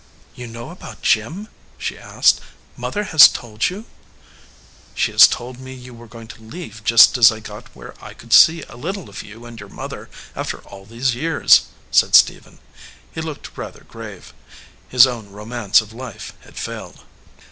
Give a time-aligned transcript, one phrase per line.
[0.33, 1.47] "You know about Jim?"
[1.77, 2.41] she asked.
[2.75, 3.85] "Mother has told you?"
[4.95, 8.15] "She has told me you were going to leave just as I got where I
[8.15, 12.57] could see a little of you and your mother after all these years," said Stephen.
[13.11, 14.33] He looked rather grave.
[14.89, 17.01] His own romance of life had failed.